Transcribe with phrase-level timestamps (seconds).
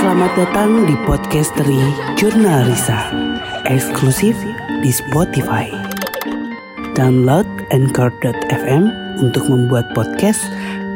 [0.00, 1.76] Selamat datang di podcasteri
[2.16, 3.12] Jurnal Risa,
[3.68, 4.32] eksklusif
[4.80, 5.68] di Spotify.
[6.96, 8.88] Download Anchor.fm
[9.20, 10.40] untuk membuat podcast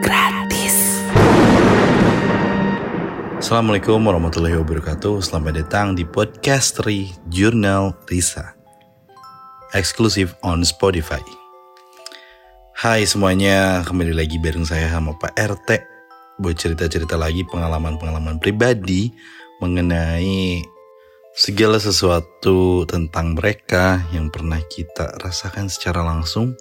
[0.00, 1.04] gratis.
[3.44, 5.20] Assalamualaikum warahmatullahi wabarakatuh.
[5.20, 8.56] Selamat datang di podcasteri Jurnal Risa.
[9.76, 11.20] Eksklusif on Spotify.
[12.72, 15.93] Hai semuanya, kembali lagi bareng saya sama Pak RT
[16.40, 19.14] Buat cerita-cerita lagi pengalaman-pengalaman pribadi
[19.62, 20.62] Mengenai
[21.34, 26.54] segala sesuatu tentang mereka yang pernah kita rasakan secara langsung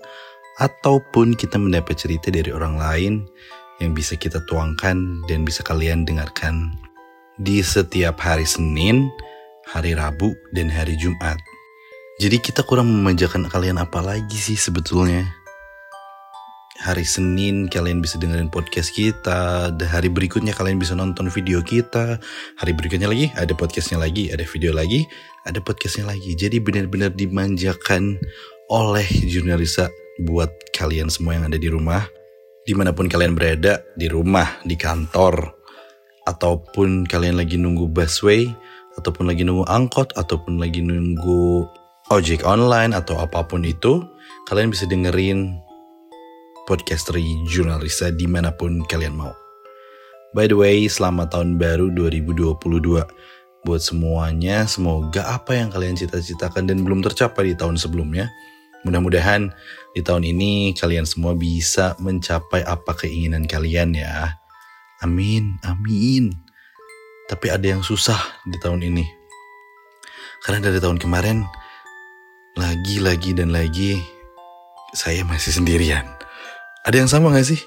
[0.61, 3.13] Ataupun kita mendapat cerita dari orang lain
[3.81, 6.71] yang bisa kita tuangkan dan bisa kalian dengarkan
[7.41, 9.09] di setiap hari Senin,
[9.65, 11.41] hari Rabu, dan hari Jumat.
[12.21, 15.42] Jadi kita kurang memanjakan kalian apa lagi sih sebetulnya?
[16.83, 22.19] Hari Senin kalian bisa dengerin podcast kita, hari berikutnya kalian bisa nonton video kita,
[22.59, 25.07] hari berikutnya lagi ada podcastnya lagi, ada video lagi,
[25.47, 26.35] ada podcastnya lagi.
[26.35, 28.19] Jadi benar-benar dimanjakan
[28.67, 29.87] oleh jurnalisa
[30.27, 32.03] buat kalian semua yang ada di rumah
[32.63, 35.51] di mana pun kalian berada, di rumah, di kantor,
[36.27, 38.47] ataupun kalian lagi nunggu busway,
[38.99, 41.67] ataupun lagi nunggu angkot, ataupun lagi nunggu
[42.11, 44.03] ojek online, atau apa pun itu,
[44.47, 45.59] kalian bisa dengerin
[46.63, 49.33] podcasteri jurnalisa di mana pun kalian mau.
[50.33, 52.59] By the way, selamat tahun baru 2022.
[53.63, 58.27] Buat semuanya, semoga apa yang kalian cita-citakan dan belum tercapai di tahun sebelumnya,
[58.83, 59.47] Mudah-mudahan
[59.95, 64.35] di tahun ini kalian semua bisa mencapai apa keinginan kalian ya.
[64.99, 66.35] Amin, amin.
[67.31, 69.07] Tapi ada yang susah di tahun ini.
[70.43, 71.47] Karena dari tahun kemarin,
[72.59, 74.03] lagi, lagi, dan lagi,
[74.91, 76.03] saya masih sendirian.
[76.83, 77.63] Ada yang sama gak sih?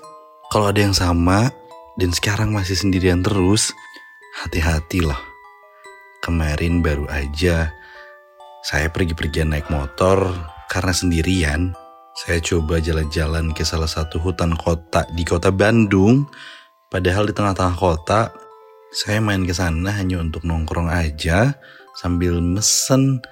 [0.53, 1.48] Kalau ada yang sama,
[1.97, 3.72] dan sekarang masih sendirian terus,
[4.45, 5.17] hati-hati loh.
[6.20, 7.72] Kemarin baru aja,
[8.61, 10.37] saya pergi-pergian naik motor
[10.69, 11.72] karena sendirian,
[12.12, 16.28] saya coba jalan-jalan ke salah satu hutan kota di kota Bandung.
[16.93, 18.28] Padahal di tengah-tengah kota,
[18.93, 21.56] saya main ke sana hanya untuk nongkrong aja
[21.97, 23.25] sambil mesen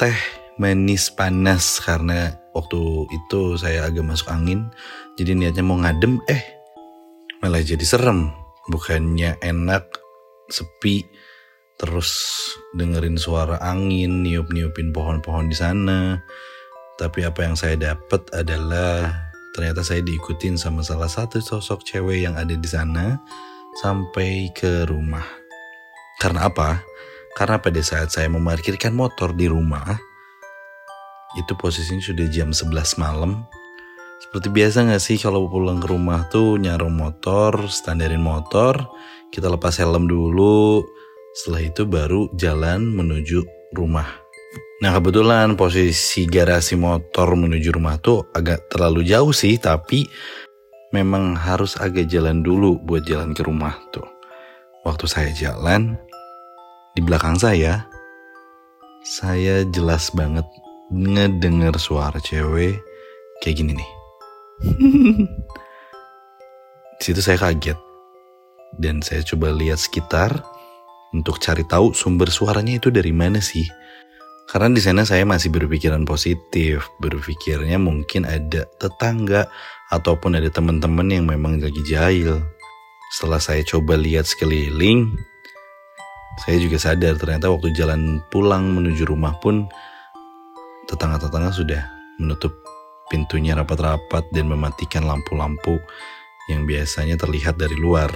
[0.00, 0.16] teh
[0.56, 2.80] manis panas karena waktu
[3.10, 4.70] itu saya agak masuk angin
[5.14, 6.42] jadi niatnya mau ngadem eh
[7.40, 8.30] malah jadi serem
[8.68, 9.86] bukannya enak
[10.50, 11.06] sepi
[11.80, 12.36] terus
[12.76, 16.20] dengerin suara angin, niup-niupin pohon-pohon di sana.
[17.00, 19.08] Tapi apa yang saya dapat adalah
[19.56, 23.16] ternyata saya diikutin sama salah satu sosok cewek yang ada di sana
[23.80, 25.24] sampai ke rumah.
[26.20, 26.84] Karena apa?
[27.32, 29.96] Karena pada saat saya memarkirkan motor di rumah,
[31.38, 33.46] itu posisinya sudah jam 11 malam.
[34.20, 38.78] Seperti biasa gak sih kalau pulang ke rumah tuh nyarum motor, standarin motor,
[39.30, 40.82] kita lepas helm dulu,
[41.34, 44.06] setelah itu baru jalan menuju rumah.
[44.80, 50.08] Nah kebetulan posisi garasi motor menuju rumah tuh agak terlalu jauh sih tapi
[50.90, 54.08] memang harus agak jalan dulu buat jalan ke rumah tuh.
[54.82, 56.00] Waktu saya jalan
[56.96, 57.84] di belakang saya
[59.04, 60.48] saya jelas banget
[60.90, 62.82] ngedenger suara cewek
[63.40, 63.90] kayak gini nih.
[67.00, 67.78] di situ saya kaget
[68.76, 70.44] dan saya coba lihat sekitar
[71.16, 73.66] untuk cari tahu sumber suaranya itu dari mana sih.
[74.50, 79.46] Karena di sana saya masih berpikiran positif, berpikirnya mungkin ada tetangga
[79.94, 82.42] ataupun ada teman-teman yang memang lagi jahil.
[83.14, 85.14] Setelah saya coba lihat sekeliling,
[86.46, 89.70] saya juga sadar ternyata waktu jalan pulang menuju rumah pun
[90.90, 91.82] tetangga-tetangga sudah
[92.18, 92.50] menutup
[93.06, 95.78] pintunya rapat-rapat dan mematikan lampu-lampu
[96.50, 98.10] yang biasanya terlihat dari luar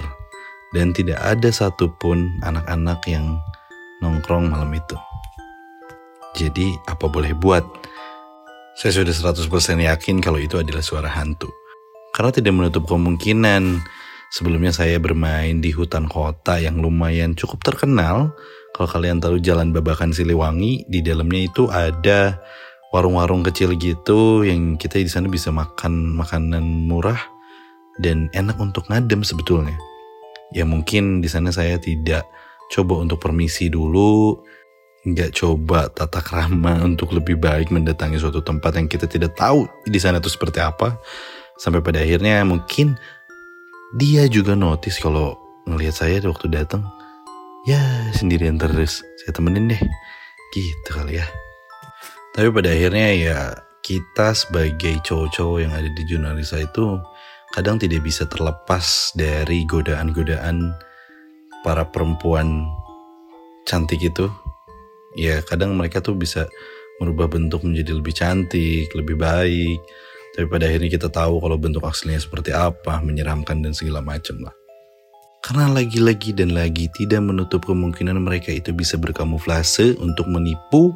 [0.75, 3.39] dan tidak ada satupun anak-anak yang
[4.03, 4.99] nongkrong malam itu.
[6.35, 7.63] Jadi apa boleh buat?
[8.75, 9.47] Saya sudah 100%
[9.87, 11.47] yakin kalau itu adalah suara hantu.
[12.11, 13.79] Karena tidak menutup kemungkinan
[14.35, 18.35] sebelumnya saya bermain di hutan kota yang lumayan cukup terkenal.
[18.75, 22.43] Kalau kalian tahu jalan Babakan Siliwangi, di dalamnya itu ada
[22.95, 27.19] warung-warung kecil gitu yang kita di sana bisa makan makanan murah
[27.99, 29.75] dan enak untuk ngadem sebetulnya
[30.55, 32.23] ya mungkin di sana saya tidak
[32.69, 34.39] coba untuk permisi dulu,
[35.05, 39.99] nggak coba tata krama untuk lebih baik mendatangi suatu tempat yang kita tidak tahu di
[40.01, 40.97] sana itu seperti apa.
[41.55, 42.99] Sampai pada akhirnya mungkin
[43.95, 45.39] dia juga notice kalau
[45.71, 46.83] ngelihat saya waktu datang,
[47.63, 47.79] ya
[48.11, 49.81] sendirian terus, saya temenin deh,
[50.51, 51.27] gitu kali ya.
[52.35, 53.39] Tapi pada akhirnya ya
[53.79, 56.99] kita sebagai cowok-cowok yang ada di jurnalisa itu
[57.55, 60.75] kadang tidak bisa terlepas dari godaan-godaan
[61.63, 62.67] para perempuan
[63.63, 64.27] cantik itu
[65.15, 66.51] ya kadang mereka tuh bisa
[66.99, 69.79] merubah bentuk menjadi lebih cantik, lebih baik.
[70.35, 74.51] Tapi pada akhirnya kita tahu kalau bentuk aslinya seperti apa, menyeramkan dan segala macam lah.
[75.39, 80.91] Karena lagi-lagi dan lagi tidak menutup kemungkinan mereka itu bisa berkamuflase untuk menipu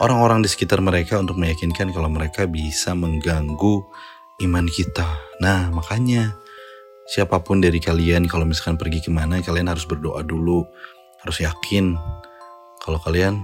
[0.00, 3.84] orang-orang di sekitar mereka untuk meyakinkan kalau mereka bisa mengganggu
[4.44, 5.06] iman kita.
[5.40, 6.36] Nah makanya
[7.08, 10.64] siapa pun dari kalian kalau misalkan pergi ke mana kalian harus berdoa dulu.
[11.24, 11.96] Harus yakin
[12.82, 13.42] kalau kalian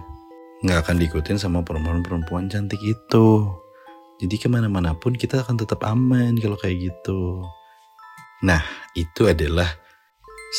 [0.62, 3.28] nggak akan diikutin sama perempuan-perempuan cantik itu.
[4.22, 7.42] Jadi ke mana-mana pun kita akan tetap aman kalau kayak gitu.
[8.46, 8.62] Nah,
[8.94, 9.66] itu adalah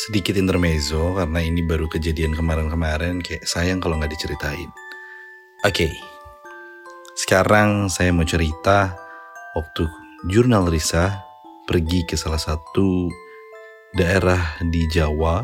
[0.04, 4.68] sedikit intermezzo karena ini baru kejadian kemarin-kemarin kayak sayang kalau nggak diceritain.
[5.64, 5.92] Oke, okay.
[7.16, 9.00] sekarang saya mau cerita
[9.56, 9.88] waktu
[10.28, 11.24] jurnal Risa
[11.64, 13.08] pergi ke salah satu
[13.96, 15.40] daerah di Jawa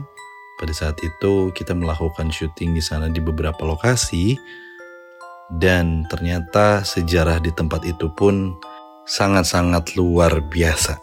[0.61, 4.37] pada saat itu kita melakukan syuting di sana di beberapa lokasi
[5.57, 8.61] dan ternyata sejarah di tempat itu pun
[9.09, 11.01] sangat-sangat luar biasa.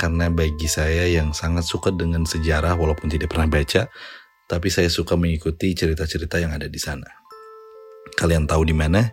[0.00, 3.84] Karena bagi saya yang sangat suka dengan sejarah walaupun tidak pernah baca,
[4.48, 7.23] tapi saya suka mengikuti cerita-cerita yang ada di sana.
[8.14, 9.10] Kalian tahu di mana?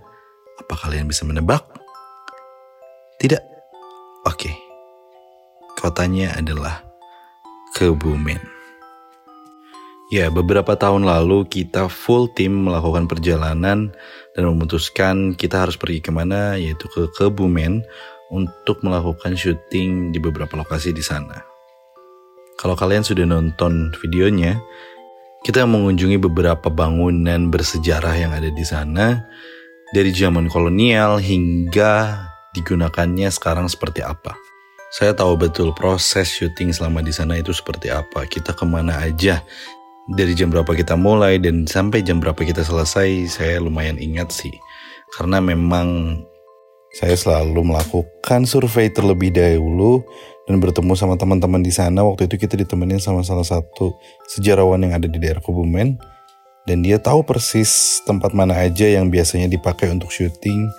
[0.61, 1.65] Apa kalian bisa menebak?
[3.17, 3.41] Tidak?
[4.29, 4.53] Oke.
[5.77, 6.85] Kotanya adalah
[7.73, 8.37] Kebumen.
[10.11, 13.95] Ya, beberapa tahun lalu kita full tim melakukan perjalanan
[14.35, 17.81] dan memutuskan kita harus pergi ke mana, yaitu ke Kebumen
[18.29, 21.41] untuk melakukan syuting di beberapa lokasi di sana.
[22.59, 24.59] Kalau kalian sudah nonton videonya,
[25.41, 29.25] kita mengunjungi beberapa bangunan bersejarah yang ada di sana,
[29.93, 34.37] dari zaman kolonial hingga digunakannya sekarang seperti apa.
[34.91, 38.27] Saya tahu betul proses syuting selama di sana itu seperti apa.
[38.27, 39.39] Kita ke mana aja,
[40.11, 44.51] dari jam berapa kita mulai dan sampai jam berapa kita selesai saya lumayan ingat sih
[45.13, 46.19] karena memang
[46.91, 50.03] saya selalu melakukan survei terlebih dahulu
[50.49, 52.01] dan bertemu sama teman-teman di sana.
[52.01, 53.93] Waktu itu kita ditemenin sama salah satu
[54.25, 56.01] sejarawan yang ada di daerah Kebumen.
[56.65, 60.69] Dan dia tahu persis tempat mana aja yang biasanya dipakai untuk syuting.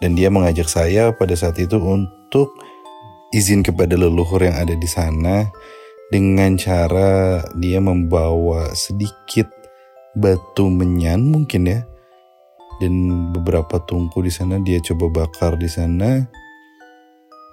[0.00, 2.52] Dan dia mengajak saya pada saat itu untuk
[3.32, 5.48] izin kepada leluhur yang ada di sana.
[6.12, 9.48] Dengan cara dia membawa sedikit
[10.14, 11.80] batu menyan mungkin ya.
[12.76, 16.28] Dan beberapa tungku di sana dia coba bakar di sana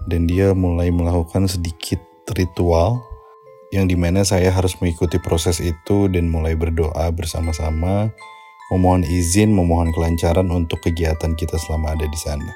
[0.09, 1.99] dan dia mulai melakukan sedikit
[2.35, 3.03] ritual
[3.73, 8.13] yang di mana saya harus mengikuti proses itu dan mulai berdoa bersama-sama
[8.69, 12.51] memohon izin memohon kelancaran untuk kegiatan kita selama ada di sana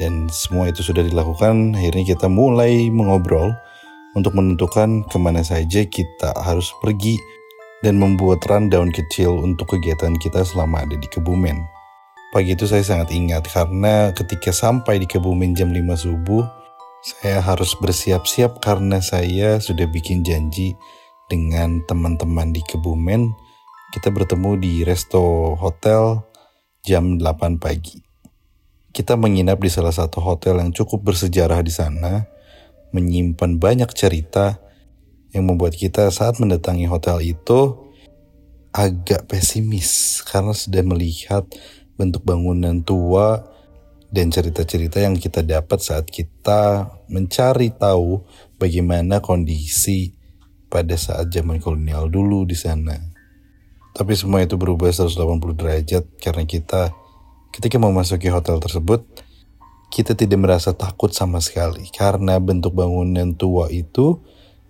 [0.00, 3.52] dan semua itu sudah dilakukan akhirnya kita mulai mengobrol
[4.16, 7.20] untuk menentukan ke mana saja kita harus pergi
[7.84, 11.75] dan membuat rundown kecil untuk kegiatan kita selama ada di Kebumen.
[12.36, 16.44] Pagi itu saya sangat ingat karena ketika sampai di Kebumen jam 5 subuh,
[17.00, 20.76] saya harus bersiap-siap karena saya sudah bikin janji
[21.32, 23.32] dengan teman-teman di Kebumen.
[23.88, 26.28] Kita bertemu di resto hotel
[26.84, 28.04] jam 8 pagi.
[28.92, 32.20] Kita menginap di salah satu hotel yang cukup bersejarah di sana
[32.92, 34.60] menyimpan banyak cerita
[35.32, 37.80] yang membuat kita saat mendatangi hotel itu
[38.76, 41.48] agak pesimis karena sudah melihat
[41.96, 43.42] bentuk bangunan tua
[44.12, 48.22] dan cerita-cerita yang kita dapat saat kita mencari tahu
[48.56, 50.14] bagaimana kondisi
[50.70, 52.96] pada saat zaman kolonial dulu di sana.
[53.96, 55.16] Tapi semua itu berubah 180
[55.56, 56.92] derajat karena kita
[57.56, 59.00] ketika memasuki hotel tersebut
[59.88, 64.20] kita tidak merasa takut sama sekali karena bentuk bangunan tua itu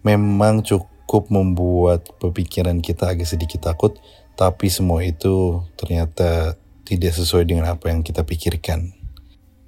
[0.06, 3.98] memang cukup membuat pemikiran kita agak sedikit takut
[4.38, 6.54] tapi semua itu ternyata
[6.86, 8.94] tidak sesuai dengan apa yang kita pikirkan.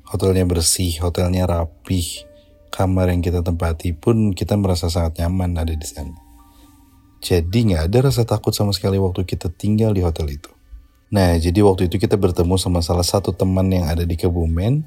[0.06, 2.24] Hotelnya bersih, hotelnya rapih,
[2.70, 6.14] kamar yang kita tempati pun kita merasa sangat nyaman ada di sana.
[7.18, 10.54] Jadi nggak ada rasa takut sama sekali waktu kita tinggal di hotel itu.
[11.10, 14.86] Nah, jadi waktu itu kita bertemu sama salah satu teman yang ada di Kebumen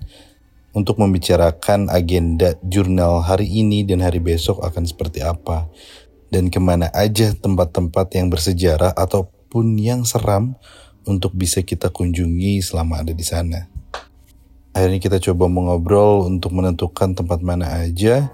[0.71, 5.67] untuk membicarakan agenda jurnal hari ini dan hari besok akan seperti apa
[6.31, 10.55] dan ke mana aja tempat-tempat yang bersejarah ataupun yang seram
[11.08, 13.70] untuk bisa kita kunjungi selama ada di sana.
[14.72, 18.31] Akhirnya kita coba mengobrol untuk menentukan tempat mana aja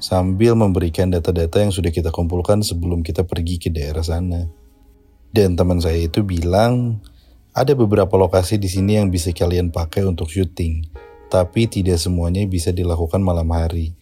[0.00, 4.48] sambil memberikan data-data yang sudah kita kumpulkan sebelum kita pergi ke daerah sana.
[5.34, 7.02] Dan teman saya itu bilang
[7.52, 11.04] ada beberapa lokasi di sini yang bisa kalian pakai untuk syuting
[11.34, 13.98] tapi tidak semuanya bisa dilakukan malam hari.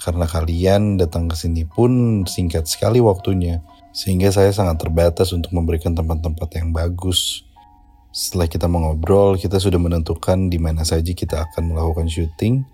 [0.00, 3.60] Karena kalian datang ke sini pun singkat sekali waktunya.
[3.92, 7.44] Sehingga saya sangat terbatas untuk memberikan tempat-tempat yang bagus.
[8.12, 12.64] Setelah kita mengobrol, kita sudah menentukan di mana saja kita akan melakukan syuting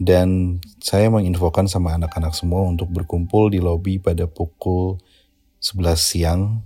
[0.00, 4.96] dan saya menginfokan sama anak-anak semua untuk berkumpul di lobi pada pukul
[5.60, 6.64] 11 siang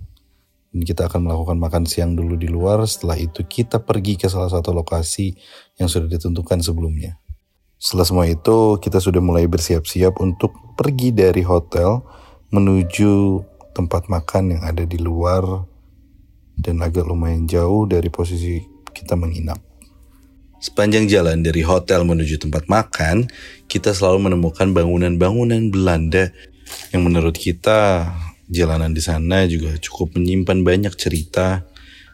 [0.71, 2.83] dan kita akan melakukan makan siang dulu di luar.
[2.87, 5.35] Setelah itu kita pergi ke salah satu lokasi
[5.79, 7.19] yang sudah ditentukan sebelumnya.
[7.75, 12.03] Setelah semua itu, kita sudah mulai bersiap-siap untuk pergi dari hotel
[12.51, 13.43] menuju
[13.75, 15.67] tempat makan yang ada di luar
[16.55, 18.63] dan agak lumayan jauh dari posisi
[18.95, 19.59] kita menginap.
[20.63, 23.27] Sepanjang jalan dari hotel menuju tempat makan,
[23.67, 26.31] kita selalu menemukan bangunan-bangunan Belanda
[26.95, 28.09] yang menurut kita
[28.47, 31.67] jalanan di sana juga cukup menyimpan banyak cerita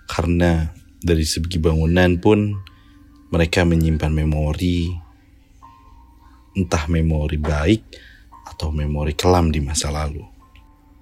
[0.10, 2.58] karena dari segi bangunan pun
[3.32, 4.92] mereka menyimpan memori
[6.58, 7.82] entah memori baik
[8.52, 10.31] atau memori kelam di masa lalu.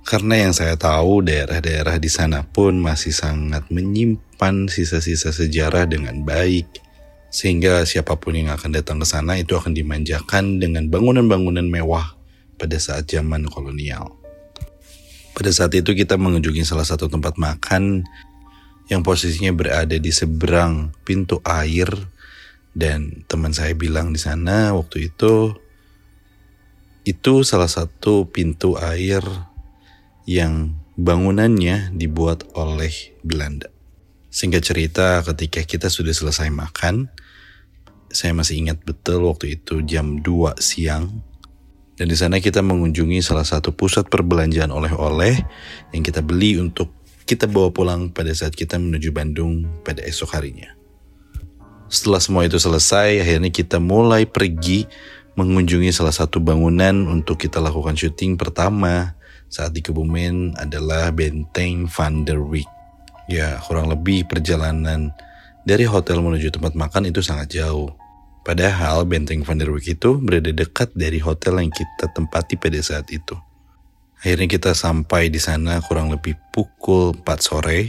[0.08, 6.82] Karena yang saya tahu daerah-daerah di sana pun masih sangat menyimpan sisa-sisa sejarah dengan baik.
[7.29, 12.18] Sehingga siapa pun yang akan datang ke sana itu akan dimanjakan dengan bangunan-bangunan mewah
[12.58, 14.18] pada saat zaman kolonial.
[15.38, 18.03] Pada saat itu kita mengunjungi salah satu tempat makan
[18.89, 21.88] yang posisinya berada di seberang pintu air
[22.74, 25.53] dan teman saya bilang di sana waktu itu
[27.06, 29.24] itu salah satu pintu air
[30.29, 32.93] yang bangunannya dibuat oleh
[33.25, 33.74] Belanda.
[34.29, 37.09] Singkat cerita ketika kita sudah selesai makan,
[38.13, 41.25] saya masih ingat betul waktu itu jam 2 siang
[42.00, 45.36] dan di sana kita mengunjungi salah satu pusat perbelanjaan oleh-oleh
[45.91, 46.95] yang kita beli untuk
[47.27, 50.79] kita bawa pulang pada saat kita menuju Bandung pada esok harinya.
[51.91, 54.88] Setelah semua itu selesai, akhirnya kita mulai pergi
[55.36, 59.18] mengunjungi salah satu bangunan untuk kita lakukan syuting pertama
[59.50, 62.70] saat di Kebumen adalah Benteng Van der Wijk.
[63.29, 65.13] Ya, kurang lebih perjalanan
[65.65, 67.94] dari hotel menuju tempat makan itu sangat jauh.
[68.46, 73.06] Padahal benteng Van der Wijk itu berada dekat dari hotel yang kita tempati pada saat
[73.13, 73.38] itu.
[74.20, 77.82] Akhirnya kita sampai di sana kurang lebih pukul 4 sore.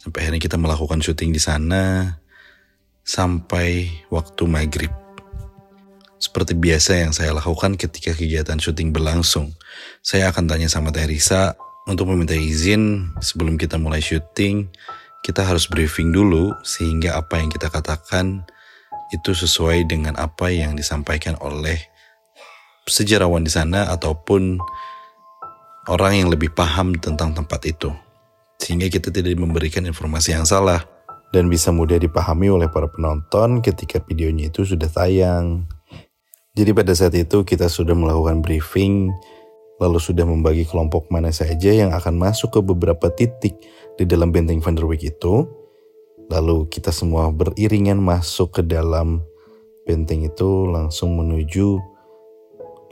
[0.00, 2.16] Sampai akhirnya kita melakukan syuting di sana
[3.04, 4.92] sampai waktu maghrib.
[6.20, 9.56] Seperti biasa yang saya lakukan ketika kegiatan syuting berlangsung.
[10.04, 11.56] Saya akan tanya sama Teresa
[11.88, 14.68] untuk meminta izin sebelum kita mulai syuting.
[15.24, 18.44] Kita harus briefing dulu sehingga apa yang kita katakan
[19.16, 21.80] itu sesuai dengan apa yang disampaikan oleh
[22.84, 24.60] sejarawan di sana ataupun
[25.88, 27.88] orang yang lebih paham tentang tempat itu.
[28.60, 30.84] Sehingga kita tidak memberikan informasi yang salah
[31.32, 35.64] dan bisa mudah dipahami oleh para penonton ketika videonya itu sudah tayang.
[36.60, 39.08] Jadi pada saat itu kita sudah melakukan briefing,
[39.80, 43.56] lalu sudah membagi kelompok mana saja yang akan masuk ke beberapa titik
[43.96, 45.48] di dalam benteng Van der Wijk itu
[46.30, 49.18] Lalu kita semua beriringan masuk ke dalam
[49.82, 51.82] benteng itu langsung menuju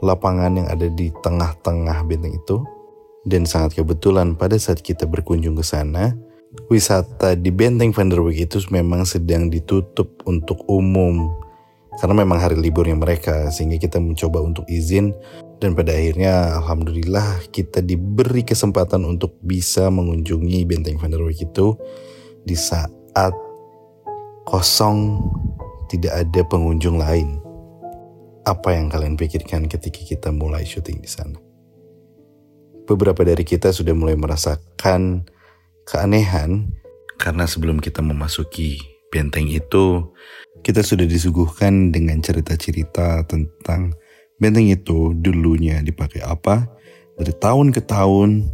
[0.03, 2.59] lapangan yang ada di tengah-tengah benteng itu.
[3.23, 6.11] Dan sangat kebetulan pada saat kita berkunjung ke sana,
[6.67, 11.31] wisata di benteng Van der Wijk itu memang sedang ditutup untuk umum.
[11.97, 15.11] Karena memang hari liburnya mereka, sehingga kita mencoba untuk izin
[15.59, 21.75] dan pada akhirnya alhamdulillah kita diberi kesempatan untuk bisa mengunjungi benteng Van der Wijk itu
[22.47, 23.35] di saat
[24.47, 25.19] kosong
[25.91, 27.43] tidak ada pengunjung lain.
[28.47, 31.37] Apa yang kalian pikirkan ketika kita mulai syuting di sana?
[32.87, 35.27] Beberapa dari kita sudah mulai merasakan
[35.85, 36.71] keanehan
[37.19, 38.79] karena sebelum kita memasuki
[39.11, 40.07] benteng itu,
[40.61, 43.95] kita sudah disuguhkan dengan cerita-cerita tentang
[44.39, 46.67] benteng itu dulunya dipakai apa.
[47.19, 48.47] Dari tahun ke tahun,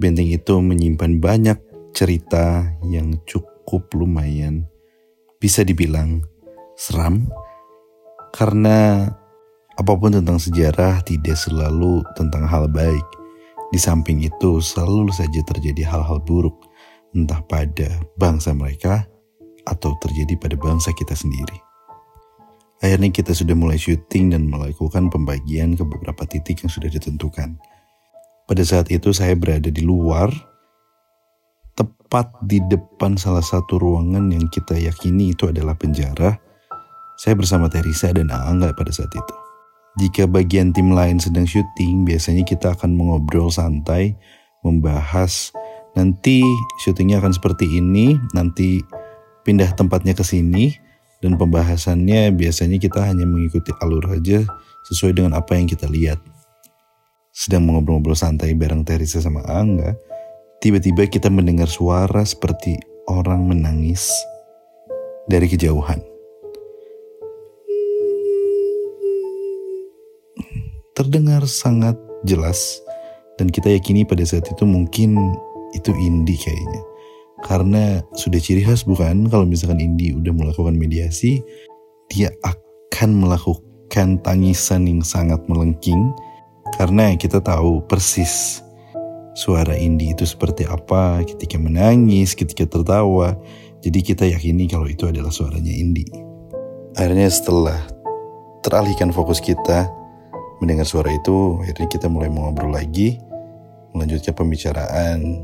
[0.00, 1.58] benteng itu menyimpan banyak
[1.92, 4.64] cerita yang cukup lumayan
[5.38, 6.24] bisa dibilang
[6.78, 7.26] seram
[8.34, 9.10] karena
[9.78, 13.04] apa pun tentang sejarah tidak selalu tentang hal baik.
[13.68, 16.56] Di samping itu selalu saja terjadi hal-hal buruk
[17.12, 19.04] entah pada bangsa mereka
[19.68, 21.60] atau terjadi pada bangsa kita sendiri.
[22.78, 27.58] Akhirnya kita sudah mulai syuting dan melakukan pembagian ke beberapa titik yang sudah ditentukan.
[28.48, 30.30] Pada saat itu saya berada di luar
[31.74, 36.40] tepat di depan salah satu ruangan yang kita yakini itu adalah penjara,
[37.18, 39.34] saya bersama Teresa dan Angga pada saat itu.
[39.98, 44.14] Jika bagian tim lain sedang syuting, biasanya kita akan mengobrol santai,
[44.62, 45.50] membahas
[45.98, 46.46] nanti
[46.86, 48.78] syutingnya akan seperti ini, nanti
[49.48, 50.76] pindah tempatnya ke sini,
[51.24, 54.44] dan pembahasannya biasanya kita hanya mengikuti alur aja
[54.92, 56.20] sesuai dengan apa yang kita lihat.
[57.32, 59.96] Sedang mengobrol-ngobrol santai bareng Teresa sama Angga,
[60.60, 62.76] tiba-tiba kita mendengar suara seperti
[63.08, 64.12] orang menangis
[65.24, 66.04] dari kejauhan.
[70.92, 71.96] Terdengar sangat
[72.28, 72.84] jelas
[73.40, 75.16] dan kita yakini pada saat itu mungkin
[75.72, 76.97] itu Indi kayaknya.
[77.46, 81.38] Karena sudah ciri khas bukan kalau misalkan Indi udah melakukan mediasi,
[82.10, 86.10] dia akan melakukan tangisan yang sangat melengking
[86.76, 88.60] karena kita tahu persis
[89.38, 93.38] suara Indi itu seperti apa ketika menangis, ketika tertawa.
[93.78, 96.02] Jadi kita yakini kalau itu adalah suaranya Indi.
[96.98, 97.78] Akhirnya setelah
[98.66, 99.86] teralihkan fokus kita
[100.58, 103.22] mendengar suara itu, akhirnya kita mulai mengobrol lagi,
[103.94, 105.38] melanjutkan pembicaraan,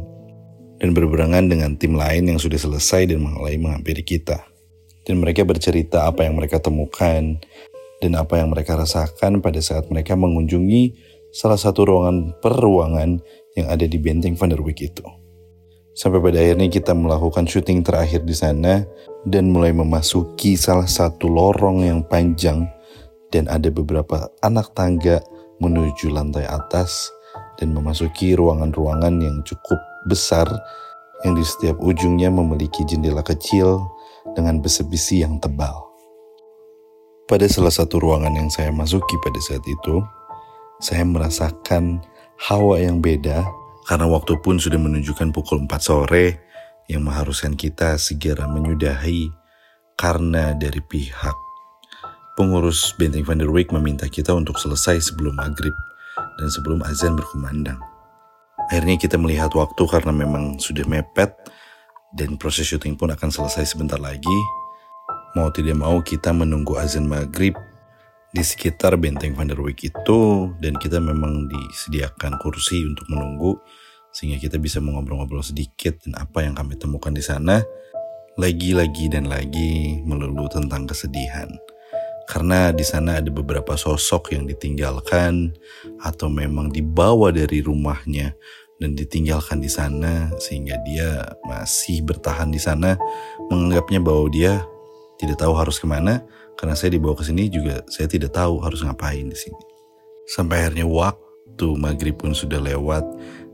[0.84, 4.44] dan berberangan dengan tim lain yang sudah selesai dan mulai menghampiri kita.
[5.00, 7.40] Dan mereka bercerita apa yang mereka temukan
[8.04, 10.92] dan apa yang mereka rasakan pada saat mereka mengunjungi
[11.32, 13.16] salah satu ruangan per ruangan
[13.56, 15.04] yang ada di benteng Van der Wijk itu.
[15.96, 18.84] Sampai pada akhirnya kita melakukan syuting terakhir di sana
[19.24, 22.68] dan mulai memasuki salah satu lorong yang panjang
[23.32, 25.24] dan ada beberapa anak tangga
[25.64, 27.08] menuju lantai atas
[27.56, 30.46] dan memasuki ruangan-ruangan yang cukup besar
[31.24, 33.80] yang di setiap ujungnya memiliki jendela kecil
[34.36, 35.72] dengan besi-besi yang tebal.
[37.24, 40.04] Pada salah satu ruangan yang saya masuki pada saat itu,
[40.84, 42.04] saya merasakan
[42.36, 43.44] hawa yang beda
[43.88, 46.44] karena waktu pun sudah menunjukkan pukul 4 sore
[46.92, 49.32] yang mengharuskan kita segera menyudahi
[49.96, 51.36] karena dari pihak
[52.34, 55.72] pengurus Benteng Van der Wijk meminta kita untuk selesai sebelum maghrib
[56.36, 57.78] dan sebelum azan berkumandang.
[58.68, 61.34] Akhirnya kita melihat waktu karena memang sudah mepet
[62.14, 64.38] dan proses syuting pun akan selesai sebentar lagi.
[65.34, 67.58] Mau tidak mau kita menunggu azan maghrib
[68.34, 70.20] di sekitar benteng Van der Wijk itu
[70.58, 73.58] dan kita memang disediakan kursi untuk menunggu
[74.14, 77.62] sehingga kita bisa mengobrol-ngobrol sedikit dan apa yang kami temukan di sana
[78.34, 81.46] lagi-lagi dan lagi melulu tentang kesedihan.
[82.24, 85.52] Karena di sana ada beberapa sosok yang ditinggalkan
[86.00, 88.32] atau memang dibawa dari rumahnya
[88.80, 92.98] dan ditinggalkan di sana sehingga dia masih bertahan di sana
[93.48, 94.64] menganggapnya bahwa dia
[95.20, 96.24] tidak tahu harus ke mana
[96.58, 99.62] karena saya dibawa ke sini juga saya tidak tahu harus ngapain di sini.
[100.24, 103.04] Sampai akhirnya waktu maghrib pun sudah lewat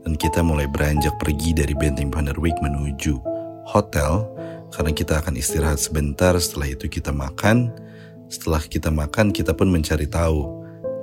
[0.07, 3.19] dan kita mulai beranjak pergi dari Benteng Van der Wijk menuju
[3.69, 4.25] hotel
[4.71, 7.69] karena kita akan istirahat sebentar setelah itu kita makan.
[8.31, 10.47] Setelah kita makan kita pun mencari tahu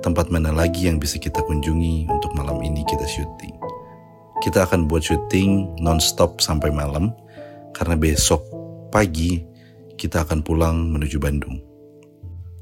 [0.01, 3.53] tempat mana lagi yang bisa kita kunjungi untuk malam ini kita syuting.
[4.41, 7.13] Kita akan buat syuting non-stop sampai malam
[7.77, 8.41] karena besok
[8.89, 9.45] pagi
[9.93, 11.61] kita akan pulang menuju Bandung.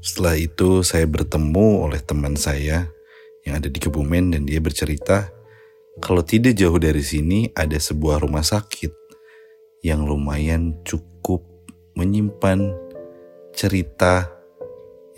[0.04, 2.92] Setelah itu saya bertemu oleh teman saya
[3.48, 5.32] yang ada di Kebumen dan dia bercerita
[5.96, 8.92] kalau tidak jauh dari sini ada sebuah rumah sakit
[9.80, 11.40] yang lumayan cukup
[11.96, 12.68] menyimpan
[13.56, 14.37] cerita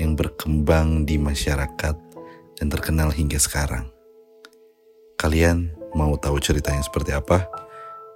[0.00, 1.96] yang berkembang di masyarakat
[2.56, 3.92] dan terkenal hingga sekarang.
[5.20, 7.44] Kalian mau tahu ceritanya seperti apa?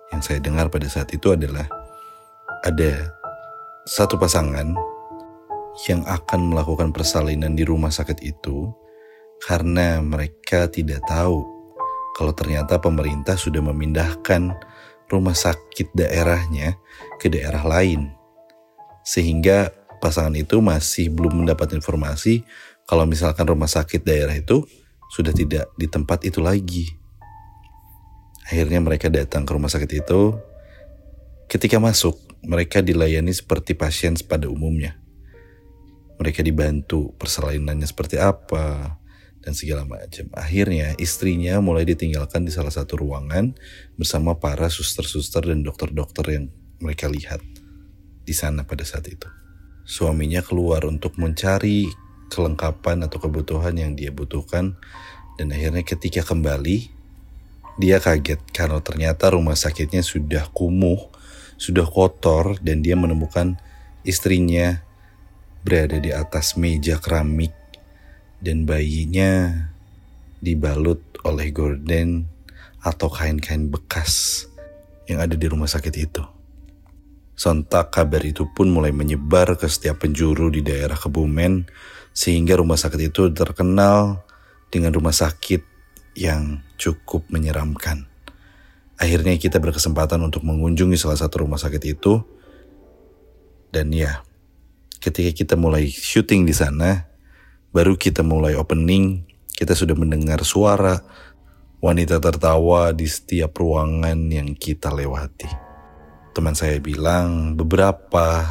[0.08, 1.68] Yang saya dengar pada saat itu adalah
[2.64, 3.12] ada
[3.84, 4.72] satu pasangan
[5.84, 8.72] yang akan melakukan persalinan di rumah sakit itu
[9.44, 11.44] karena mereka tidak tahu
[12.16, 14.54] kalau ternyata pemerintah sudah memindahkan
[15.12, 16.78] rumah sakit daerahnya
[17.20, 18.14] ke daerah lain.
[19.04, 22.44] Sehingga pasangan itu masih belum mendapat informasi
[22.84, 24.68] kalau misalkan rumah sakit daerah itu
[25.08, 26.92] sudah tidak di tempat itu lagi.
[28.44, 30.36] Akhirnya mereka datang ke rumah sakit itu.
[31.48, 35.00] Ketika masuk, mereka dilayani seperti pasien pada umumnya
[36.18, 38.98] mereka dibantu persalinannya seperti apa
[39.42, 40.30] dan segala macam.
[40.32, 43.52] Akhirnya istrinya mulai ditinggalkan di salah satu ruangan
[43.98, 46.44] bersama para suster-suster dan dokter-dokter yang
[46.80, 47.42] mereka lihat
[48.24, 49.43] di sana pada saat itu.
[49.84, 51.88] Suaminya keluar untuk mencari
[52.32, 54.80] kelengkapan atau kebutuhan yang dia butuhkan
[55.36, 56.88] dan akhirnya ketika kembali
[57.76, 61.10] dia kaget karena ternyata rumah sakitnya sudah kumuh,
[61.58, 63.58] sudah kotor dan dia menemukan
[64.06, 64.82] istrinya
[65.66, 67.52] berada di atas meja keramik
[68.38, 69.72] dan bayinya
[70.38, 72.28] dibalut oleh gorden
[72.84, 74.44] atau kain-kain bekas
[75.08, 76.33] yang ada di rumah sakit itu.
[77.34, 81.66] Sontak kabar itu pun mulai menyebar ke setiap penjuru di daerah Kebumen
[82.14, 84.22] sehingga rumah sakit itu terkenal
[84.70, 85.66] dengan rumah sakit
[86.14, 88.06] yang cukup menyeramkan.
[88.94, 92.22] Akhirnya kita berkesempatan untuk mengunjungi salah satu rumah sakit itu
[93.74, 94.22] dan ya
[95.02, 97.10] ketika kita mulai syuting di sana,
[97.74, 99.26] baru kita mulai opening,
[99.58, 101.02] kita sudah mendengar suara
[101.84, 105.63] Wanita tertawa di setiap ruangan yang kita lewati.
[106.34, 108.42] Teman saya bilang beberapa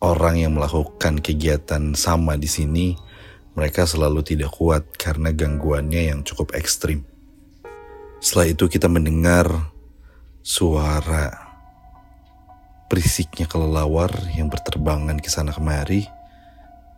[0.00, 2.96] orang yang melakukan kegiatan sama di sini
[3.52, 7.04] mereka selalu tidak kuat karena gangguannya yang cukup ekstrim.
[8.24, 9.68] Setelah itu kita mendengar
[10.40, 11.28] suara
[12.88, 16.08] berisiknya kelelawar yang berterbangan ke sana kemari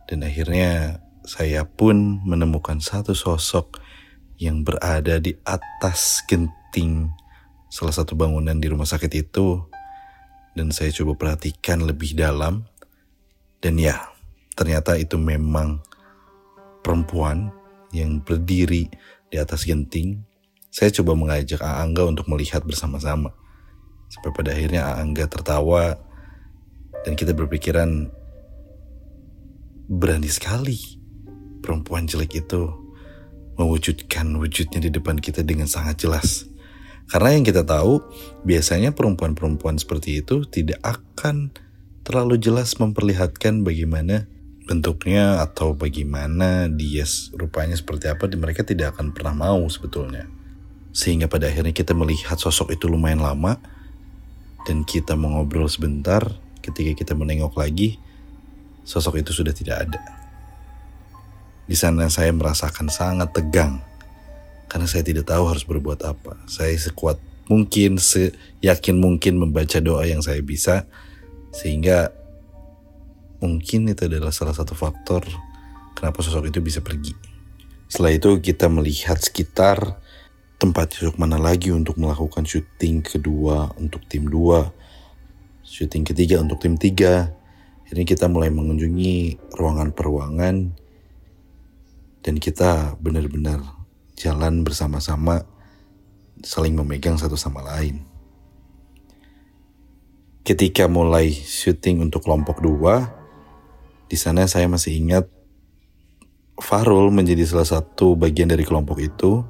[0.07, 3.83] dan akhirnya saya pun menemukan satu sosok
[4.39, 7.11] yang berada di atas genting
[7.71, 9.70] salah satu bangunan di rumah sakit itu
[10.61, 12.69] dan saya coba perhatikan lebih dalam.
[13.65, 14.13] Dan ya
[14.53, 15.81] ternyata itu memang
[16.85, 17.49] perempuan
[17.97, 18.93] yang berdiri
[19.33, 20.21] di atas genting.
[20.69, 23.33] Saya coba mengajak Aangga untuk melihat bersama-sama.
[24.13, 25.97] Sampai pada akhirnya Aangga tertawa.
[27.09, 28.13] Dan kita berpikiran
[29.89, 30.77] berani sekali
[31.65, 32.69] perempuan jelek itu
[33.57, 36.50] mewujudkan wujudnya di depan kita dengan sangat jelas.
[37.11, 37.99] Karena yang kita tahu,
[38.47, 41.51] biasanya perempuan-perempuan seperti itu tidak akan
[42.07, 44.31] terlalu jelas memperlihatkan bagaimana
[44.71, 47.03] bentuknya atau bagaimana dia
[47.35, 50.31] rupanya seperti apa mereka tidak akan pernah mau sebetulnya.
[50.95, 53.59] Sehingga pada akhirnya kita melihat sosok itu lumayan lama
[54.71, 56.23] dan kita mengobrol sebentar
[56.63, 57.99] ketika kita menengok lagi
[58.87, 60.03] sosok itu sudah tidak ada.
[61.67, 63.83] Di sana saya merasakan sangat tegang
[64.71, 66.39] karena saya tidak tahu harus berbuat apa.
[66.47, 67.19] Saya sekuat
[67.51, 70.87] mungkin, seyakin mungkin membaca doa yang saya bisa
[71.51, 72.15] sehingga
[73.43, 75.27] mungkin itu adalah salah satu faktor
[75.99, 77.11] kenapa sosok itu bisa pergi.
[77.91, 79.99] Setelah itu kita melihat sekitar
[80.63, 86.79] tempat duduk mana lagi untuk melakukan syuting kedua untuk tim 2, syuting ketiga untuk tim
[86.79, 87.91] 3.
[87.91, 90.71] Ini kita mulai mengunjungi ruangan peruangan
[92.23, 93.80] dan kita benar-benar
[94.21, 95.49] jalan bersama-sama
[96.45, 98.05] saling memegang satu sama lain.
[100.45, 103.09] Ketika mulai syuting untuk kelompok dua,
[104.13, 105.25] di sana saya masih ingat
[106.61, 109.41] Farul menjadi salah satu bagian dari kelompok itu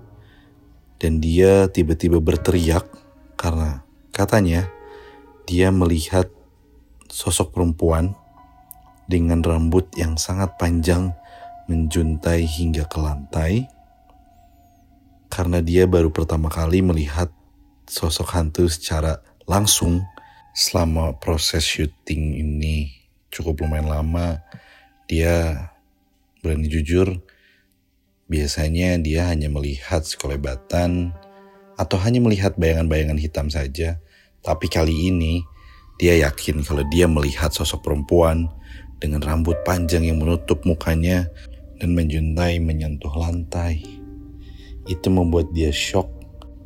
[1.02, 2.86] dan dia tiba-tiba berteriak
[3.34, 3.82] karena
[4.14, 4.70] katanya
[5.42, 6.30] dia melihat
[7.10, 8.14] sosok perempuan
[9.10, 11.10] dengan rambut yang sangat panjang
[11.66, 13.66] menjuntai hingga ke lantai
[15.30, 17.30] karena dia baru pertama kali melihat
[17.86, 20.02] sosok hantu secara langsung
[20.52, 22.90] selama proses syuting ini.
[23.30, 24.42] Cukup lumayan lama.
[25.06, 25.70] Dia
[26.42, 27.22] berani jujur.
[28.26, 31.14] Biasanya dia hanya melihat sekelebatan
[31.78, 34.02] atau hanya melihat bayangan-bayangan hitam saja.
[34.42, 35.42] Tapi kali ini
[35.98, 38.50] dia yakin kalau dia melihat sosok perempuan
[38.98, 41.30] dengan rambut panjang yang menutup mukanya
[41.78, 43.99] dan menjuntai menyentuh lantai.
[44.90, 46.10] Itu membuat dia shock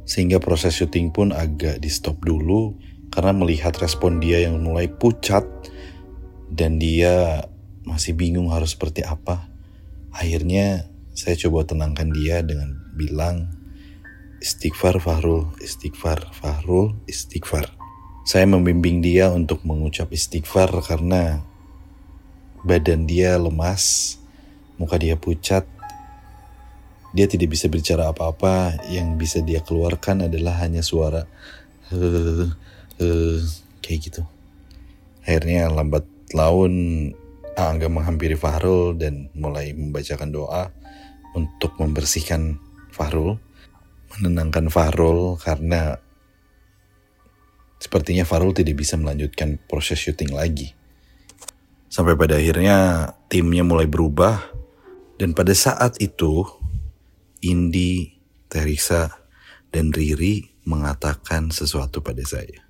[0.09, 2.77] sehingga proses syuting pun agak di stop dulu
[3.13, 5.45] karena melihat respon dia yang mulai pucat
[6.49, 7.45] dan dia
[7.85, 9.53] masih bingung harus seperti apa.
[10.09, 13.53] Akhirnya saya coba tenangkan dia dengan bilang
[14.43, 17.71] istighfar Fahrul, istighfar Fahrul, istighfar.
[18.25, 21.45] Saya membimbing dia untuk mengucap istighfar karena
[22.65, 24.17] badan dia lemas
[24.81, 25.69] muka dia pucat.
[27.15, 31.25] Dia tidak bisa bicara apa-apa, yang bisa dia keluarkan adalah hanya suara
[33.79, 34.27] kayak gitu.
[35.23, 36.75] Akhirnya lambat laun
[37.55, 40.75] Angga menghampiri Fahrul dan mulai membacakan doa
[41.39, 42.59] untuk membersihkan
[42.91, 43.39] Fahrul,
[44.19, 46.03] menenangkan Fahrul karena
[47.79, 50.75] sepertinya Fahrul tidak bisa melanjutkan proses syuting lagi.
[51.87, 54.51] Sampai pada akhirnya timnya mulai berubah
[55.15, 56.43] dan pada saat itu,
[57.45, 58.17] Indi,
[58.49, 59.13] Teresa,
[59.69, 62.65] dan Riri mengatakan sesuatu pada saya.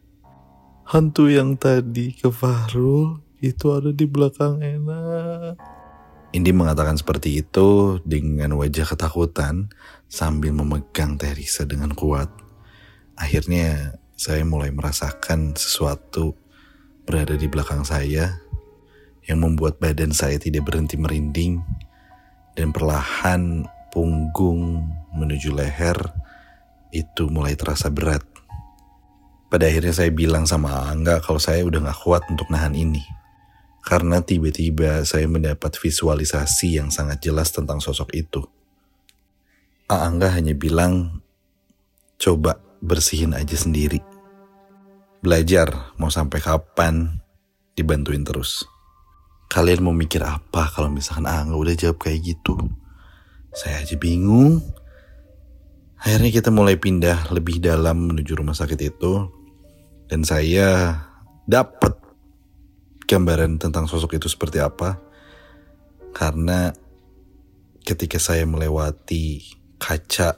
[0.90, 5.54] Hantu yang tadi ke Fahrul itu ada di belakang enak.
[6.34, 9.70] Indi mengatakan seperti itu dengan wajah ketakutan
[10.10, 12.26] sambil memegang Teresa dengan kuat.
[13.14, 16.34] Akhirnya saya mulai merasakan sesuatu
[17.06, 18.42] berada di belakang saya
[19.24, 21.62] yang membuat badan saya tidak berhenti merinding
[22.58, 25.96] dan perlahan punggung menuju leher
[26.90, 28.26] itu mulai terasa berat.
[29.46, 33.06] Pada akhirnya saya bilang sama Angga kalau saya udah gak kuat untuk nahan ini.
[33.86, 38.42] Karena tiba-tiba saya mendapat visualisasi yang sangat jelas tentang sosok itu.
[39.86, 41.22] Angga hanya bilang,
[42.18, 44.02] coba bersihin aja sendiri.
[45.22, 47.22] Belajar mau sampai kapan
[47.78, 48.66] dibantuin terus.
[49.52, 52.58] Kalian mau mikir apa kalau misalkan Angga udah jawab kayak gitu?
[53.54, 54.60] Saya aja bingung.
[56.02, 59.30] Akhirnya kita mulai pindah lebih dalam menuju rumah sakit itu
[60.10, 61.00] dan saya
[61.48, 61.96] dapat
[63.08, 65.00] gambaran tentang sosok itu seperti apa
[66.12, 66.76] karena
[67.86, 69.44] ketika saya melewati
[69.80, 70.36] kaca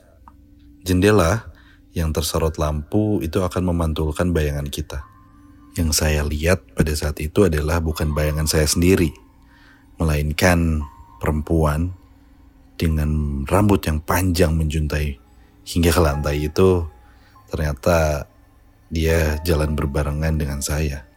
[0.87, 1.51] jendela
[1.97, 5.03] yang tersorot lampu itu akan memantulkan bayangan kita.
[5.75, 9.13] Yang saya lihat pada saat itu adalah bukan bayangan saya sendiri,
[9.97, 10.85] melainkan
[11.21, 11.97] perempuan
[12.77, 15.17] dengan rambut yang panjang menjuntai
[15.67, 16.87] hingga ke lantai itu
[17.51, 18.29] ternyata
[18.93, 21.09] dia jalan berbarengan dengan saya.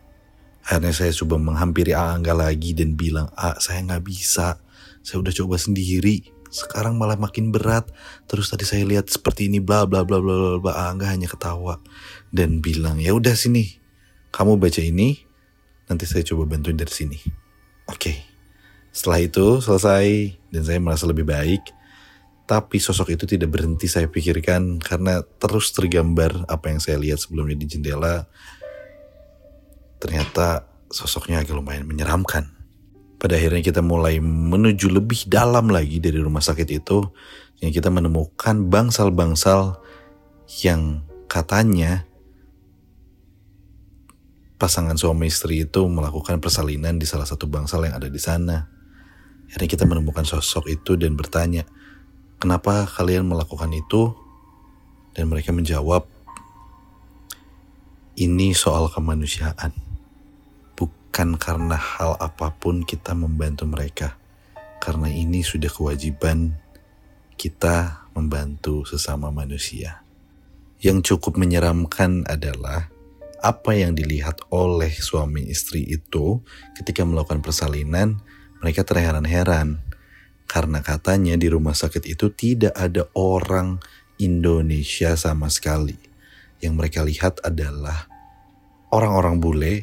[0.65, 4.61] Akhirnya saya coba menghampiri Angga lagi dan bilang, ah saya nggak bisa,
[5.01, 6.29] saya udah coba sendiri.
[6.49, 7.89] Sekarang malah makin berat.
[8.25, 10.73] Terus tadi saya lihat seperti ini bla bla bla bla bla bla.
[10.89, 11.81] Angga hanya ketawa
[12.33, 13.81] dan bilang, ya udah sini,
[14.33, 15.17] kamu baca ini,
[15.89, 17.17] nanti saya coba bantuin dari sini.
[17.89, 17.97] Oke.
[17.97, 18.28] Okay.
[18.89, 21.61] Setelah itu selesai dan saya merasa lebih baik.
[22.49, 27.53] Tapi sosok itu tidak berhenti saya pikirkan karena terus tergambar apa yang saya lihat sebelumnya
[27.53, 28.25] di jendela.
[30.01, 32.49] Ternyata sosoknya agak lumayan menyeramkan.
[33.21, 37.05] Pada akhirnya kita mulai menuju lebih dalam lagi dari rumah sakit itu.
[37.61, 39.77] Yang kita menemukan bangsal-bangsal
[40.63, 42.07] yang katanya
[44.59, 48.78] pasangan suami istri itu melakukan persalinan di salah satu bangsal yang ada di sana.
[49.49, 51.65] Akhirnya kita menemukan sosok itu dan bertanya,
[52.37, 54.13] kenapa kalian melakukan itu?
[55.17, 56.05] Dan mereka menjawab,
[58.13, 59.73] ini soal kemanusiaan.
[60.77, 64.21] Bukan karena hal apa pun kita membantu mereka.
[64.77, 66.53] Karena ini sudah kewajiban
[67.39, 70.05] kita membantu sesama manusia.
[70.79, 72.87] Yang cukup menyeramkan adalah
[73.39, 76.43] apa yang dilihat oleh suami istri itu
[76.75, 78.19] ketika melakukan persalinan
[78.59, 79.79] mereka terheran-heran
[80.49, 83.77] karena katanya di rumah sakit itu tidak ada orang
[84.17, 85.95] Indonesia sama sekali.
[86.59, 88.09] Yang mereka lihat adalah
[88.89, 89.75] orang-orang bule,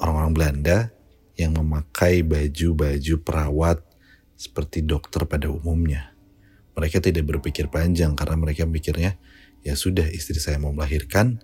[0.00, 0.78] orang-orang Belanda
[1.36, 3.78] yang memakai baju-baju perawat
[4.34, 6.16] seperti dokter pada umumnya.
[6.72, 9.20] Mereka tidak berpikir panjang karena mereka mikirnya,
[9.60, 11.38] ya sudah istri saya mau melahirkan,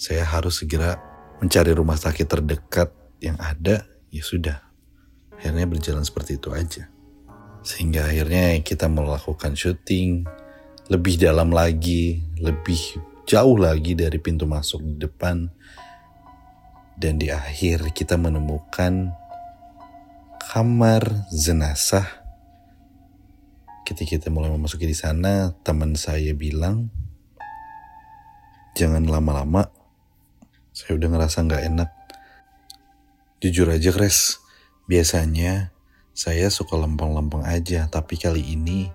[0.00, 0.96] saya harus segera
[1.38, 2.90] mencari rumah sakit terdekat
[3.20, 4.69] yang ada, ya sudah
[5.40, 6.92] akhirnya berjalan seperti itu aja.
[7.64, 10.28] Sehingga akhirnya kita melakukan syuting
[10.92, 15.48] lebih dalam lagi, lebih jauh lagi dari pintu masuk di depan.
[17.00, 19.16] Dan di akhir kita menemukan
[20.52, 22.04] kamar jenazah.
[23.88, 26.92] Ketika kita mulai memasuki di sana, teman saya bilang,
[28.76, 29.72] jangan lama-lama.
[30.76, 31.90] Saya udah ngerasa nggak enak.
[33.40, 34.36] Jujur aja, Kres,
[34.90, 35.70] Biasanya
[36.10, 38.90] saya suka lempeng-lempeng aja, tapi kali ini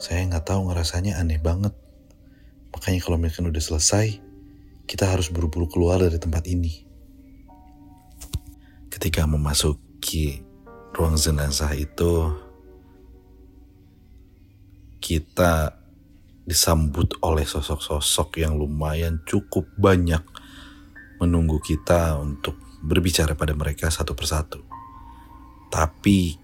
[0.00, 1.76] saya nggak tahu ngerasanya aneh banget.
[2.72, 4.16] Makanya kalau misalkan udah selesai,
[4.88, 6.88] kita harus buru-buru keluar dari tempat ini.
[8.88, 10.40] Ketika memasuki
[10.96, 12.32] ruang jenazah itu,
[15.04, 15.76] kita
[16.48, 20.24] disambut oleh sosok-sosok yang lumayan cukup banyak
[21.20, 24.65] menunggu kita untuk berbicara pada mereka satu persatu.
[25.70, 26.38] Tapi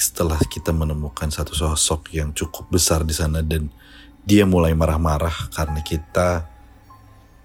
[0.00, 3.68] setelah kita menemukan satu sosok yang cukup besar di sana dan
[4.24, 6.48] dia mulai marah-marah karena kita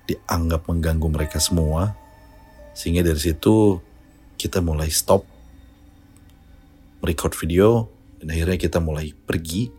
[0.07, 1.95] dianggap mengganggu mereka semua.
[2.71, 3.79] Sehingga dari situ
[4.39, 5.27] kita mulai stop
[7.03, 7.91] merecord video
[8.23, 9.71] dan akhirnya kita mulai pergi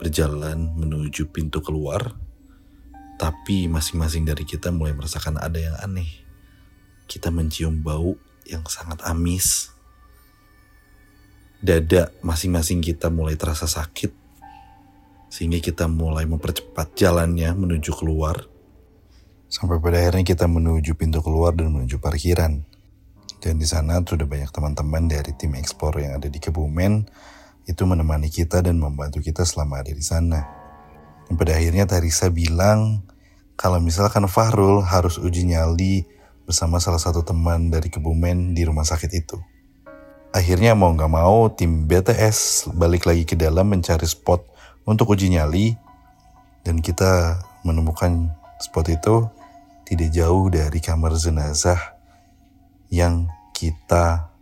[0.00, 2.16] berjalan menuju pintu keluar.
[3.20, 6.08] Tapi masing-masing dari kita mulai merasakan ada yang aneh.
[7.04, 8.16] Kita mencium bau
[8.48, 9.73] yang sangat amis
[11.64, 14.12] dada masing-masing kita mulai terasa sakit,
[15.32, 18.44] sehingga kita mulai mempercepat jalannya menuju keluar.
[19.48, 22.60] Sampai pada akhirnya kita menuju pintu keluar dan menuju parkiran.
[23.40, 27.08] Dan di sana sudah banyak teman-teman dari tim ekspor yang ada di Kebumen
[27.64, 30.44] itu menemani kita dan membantu kita selama ada di sana.
[31.24, 33.04] Dan pada akhirnya Tarisa bilang
[33.56, 36.04] kalau misalkan Fahrul harus uji nyali
[36.44, 39.53] bersama salah satu teman dari Kebumen di rumah sakit itu.
[40.34, 44.42] Akhirnya mau nggak mau tim BTS balik lagi ke dalam mencari spot
[44.82, 45.78] untuk uji nyali.
[46.66, 49.30] Dan kita menemukan spot itu
[49.86, 51.78] tidak jauh dari kamar jenazah
[52.90, 54.34] yang kita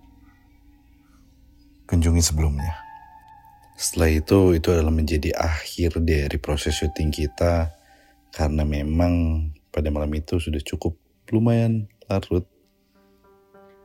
[1.85, 2.73] kunjungi sebelumnya.
[3.77, 7.69] Setelah itu, itu adalah menjadi akhir dari proses syuting kita.
[8.33, 10.97] Karena memang pada malam itu sudah cukup
[11.29, 12.49] lumayan larut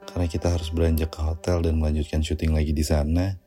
[0.08, 3.38] karena kita harus beranjak ke hotel dan melanjutkan syuting lagi di sana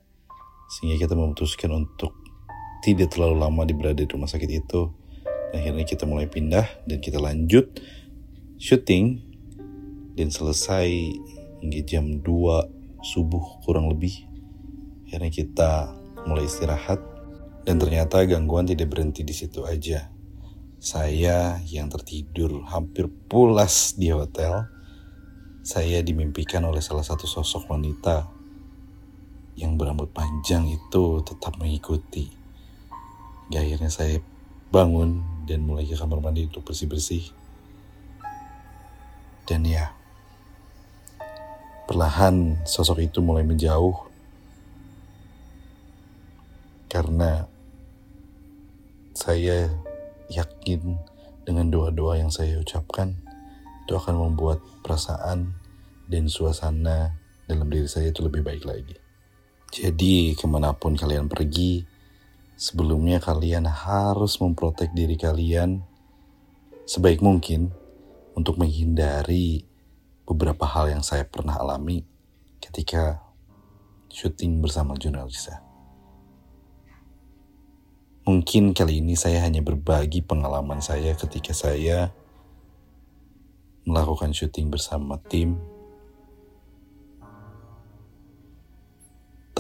[0.71, 2.15] sehingga kita memutuskan untuk
[2.85, 5.01] tidak terlalu lama di berada di rumah sakit itu
[5.51, 7.83] Akhirnya kita mulai pindah dan kita lanjut
[8.55, 9.19] syuting
[10.15, 10.89] dan selesai
[11.59, 14.15] hingga jam 2 subuh kurang lebih.
[15.11, 15.71] Akhirnya kita
[16.23, 17.03] mulai istirahat
[17.67, 20.07] dan ternyata gangguan tidak berhenti di situ aja.
[20.81, 24.71] Saya yang tertidur hampir pulas di hotel,
[25.71, 28.27] saya dimimpikan oleh salah satu sosok wanita
[29.55, 32.27] yang berambut panjang itu tetap mengikuti.
[33.55, 34.19] Ya, akhirnya saya
[34.75, 37.31] bangun dan mulai ke kamar mandi untuk bersih-bersih.
[39.47, 39.95] Dan ya,
[41.87, 44.11] perlahan sosok itu mulai menjauh
[46.91, 47.47] karena
[49.15, 49.71] saya
[50.27, 50.99] yakin
[51.47, 53.15] dengan doa-doa yang saya ucapkan
[53.87, 55.60] itu akan membuat perasaan
[56.11, 57.15] dan suasana
[57.47, 58.99] dalam diri saya itu lebih baik lagi.
[59.71, 61.87] Jadi ke mana pun kalian pergi,
[62.59, 65.87] sebelumnya kalian harus memprotek diri kalian
[66.91, 67.71] sebaik mungkin
[68.35, 69.63] untuk menghindari
[70.27, 72.03] beberapa hal yang saya pernah alami
[72.59, 73.23] ketika
[74.11, 75.63] syuting bersama jurnalisa.
[78.27, 82.11] Mungkin kali ini saya hanya berbagi pengalaman saya ketika saya
[83.87, 85.57] melakukan syuting bersama tim.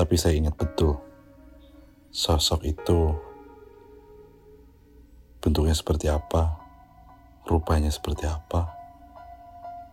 [0.00, 0.96] Tapi saya ingat betul,
[2.08, 3.12] sosok itu
[5.44, 6.56] bentuknya seperti apa,
[7.44, 8.72] rupanya seperti apa.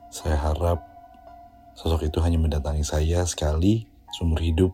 [0.08, 0.80] Saya harap
[1.76, 3.84] sosok itu hanya mendatangi saya sekali
[4.16, 4.72] seumur hidup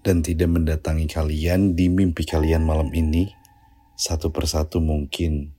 [0.00, 3.28] dan tidak mendatangi kalian di mimpi kalian malam ini,
[3.92, 5.52] satu persatu mungkin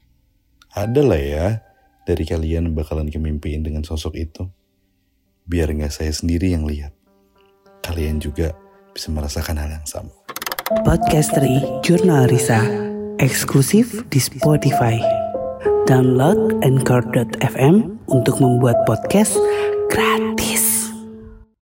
[0.73, 1.61] ada lah ya
[2.01, 4.49] dari kalian bakalan kemimpiin dengan sosok itu.
[5.45, 6.97] Biar nggak saya sendiri yang lihat.
[7.85, 8.65] Kalian juga
[8.97, 10.09] bisa merasakan hal yang sama.
[10.81, 12.65] Podcast Tri Jurnal Risa
[13.21, 14.97] eksklusif di Spotify.
[15.85, 19.37] Download Anchor.fm untuk membuat podcast
[19.93, 20.36] gratis.